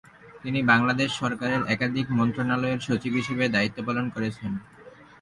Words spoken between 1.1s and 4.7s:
সরকারের একাধিক মন্ত্রণালয়ের সচিব হিসাবে দায়িত্ব পালন করেছেন।